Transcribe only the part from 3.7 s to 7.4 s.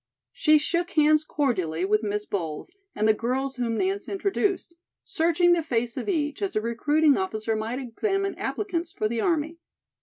Nance introduced, searching the face of each, as a recruiting